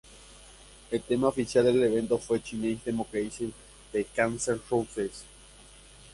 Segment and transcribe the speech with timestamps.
[0.89, 3.53] El Tema oficial del evento fue ""Chinese Democracy""
[3.93, 5.25] de Guns N' Roses.